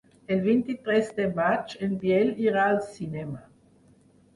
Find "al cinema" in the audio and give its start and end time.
2.75-3.49